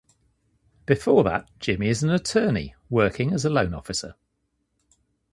Before 0.87 1.23
that, 1.25 1.47
Jimmy 1.59 1.87
is 1.89 2.01
an 2.01 2.09
attorney 2.09 2.73
working 2.89 3.33
as 3.35 3.45
a 3.45 3.51
loan 3.51 3.75
officer. 3.75 4.15